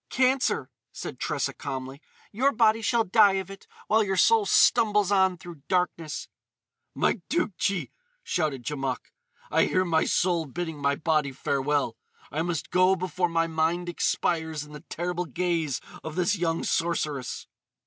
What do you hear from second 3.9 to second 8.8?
your soul stumbles on through darkness." "My Tougtchi!" shouted